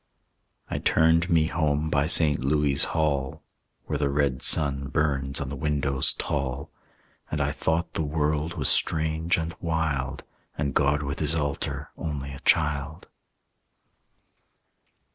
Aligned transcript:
I 0.67 0.79
turned 0.79 1.29
me 1.29 1.45
home 1.45 1.91
by 1.91 2.07
St. 2.07 2.43
Louis' 2.43 2.85
Hall, 2.85 3.43
Where 3.85 3.99
the 3.99 4.09
red 4.09 4.41
sun 4.41 4.87
burns 4.87 5.39
on 5.39 5.49
the 5.49 5.55
windows 5.55 6.13
tall. 6.13 6.71
And 7.29 7.39
I 7.39 7.51
thought 7.51 7.93
the 7.93 8.01
world 8.01 8.55
was 8.55 8.67
strange 8.67 9.37
and 9.37 9.53
wild, 9.59 10.23
And 10.57 10.73
God 10.73 11.03
with 11.03 11.19
his 11.19 11.35
altar 11.35 11.91
only 11.99 12.33
a 12.33 12.39
child. 12.39 13.09